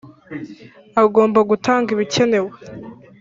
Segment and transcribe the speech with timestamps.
[1.03, 2.51] Agomba gutanga ibikenewe.